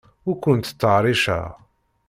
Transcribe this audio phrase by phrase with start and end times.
[0.29, 1.49] Ur ken-ttṭerriceɣ.